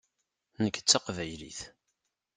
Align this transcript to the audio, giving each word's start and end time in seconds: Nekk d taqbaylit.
Nekk 0.63 0.77
d 0.79 0.85
taqbaylit. 0.89 1.59